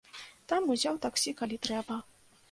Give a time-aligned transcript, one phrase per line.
[0.53, 1.99] Там узяў таксі, калі трэба.